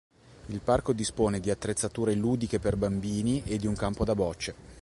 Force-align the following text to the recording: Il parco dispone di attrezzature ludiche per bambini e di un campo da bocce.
Il 0.47 0.61
parco 0.61 0.93
dispone 0.93 1.39
di 1.39 1.51
attrezzature 1.51 2.15
ludiche 2.15 2.57
per 2.59 2.75
bambini 2.75 3.43
e 3.45 3.59
di 3.59 3.67
un 3.67 3.75
campo 3.75 4.03
da 4.03 4.15
bocce. 4.15 4.55